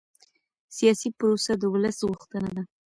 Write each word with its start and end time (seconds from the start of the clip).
سیاسي 0.77 1.09
پروسه 1.17 1.53
د 1.57 1.63
ولس 1.73 1.97
غوښتنه 2.09 2.49
ده 2.55 2.63